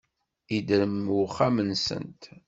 Yedrem 0.55 0.97
uxxam-nsent. 1.25 2.21